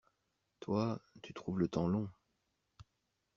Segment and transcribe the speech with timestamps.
[0.61, 2.09] Toi, tu trouves le temps long.